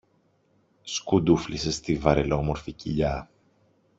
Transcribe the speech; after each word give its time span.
σκουντούφλησε 0.81 1.71
στη 1.71 1.95
βαρελόμορφη 1.95 2.73
κοιλιά 2.73 3.29